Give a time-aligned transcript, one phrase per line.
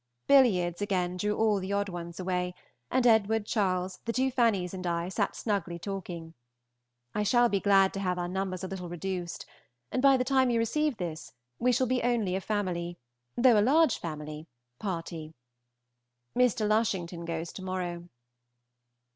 [0.25, 2.55] Billiards again drew all the odd ones away;
[2.89, 6.33] and Edward, Charles, the two Fannies, and I sat snugly talking.
[7.13, 9.45] I shall be glad to have our numbers a little reduced,
[9.91, 12.97] and by the time you receive this we shall be only a family,
[13.37, 14.47] though a large family,
[14.79, 15.35] party.
[16.35, 16.67] Mr.
[16.67, 18.09] Lushington goes to morrow.